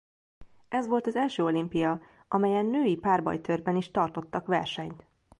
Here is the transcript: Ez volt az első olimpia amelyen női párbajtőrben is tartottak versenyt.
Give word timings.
Ez 0.69 0.87
volt 0.87 1.07
az 1.07 1.15
első 1.15 1.43
olimpia 1.43 2.01
amelyen 2.27 2.65
női 2.65 2.95
párbajtőrben 2.95 3.75
is 3.75 3.91
tartottak 3.91 4.47
versenyt. 4.47 5.03